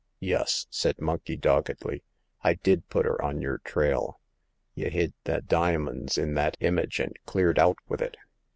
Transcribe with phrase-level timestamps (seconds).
[0.15, 2.03] *'Yus," said Monkey, doggedly,
[2.41, 4.19] I did put 'er on yer trail.
[4.73, 8.17] Y' hid the dimins in that image, and cleared out with it.